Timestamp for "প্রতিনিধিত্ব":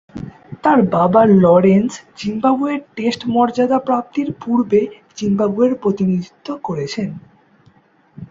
5.75-6.47